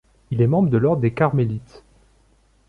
Il 0.31 0.41
est 0.41 0.47
membre 0.47 0.71
de 0.71 0.79
l'ordre 0.79 0.99
des 1.03 1.13
carmélites. 1.13 1.83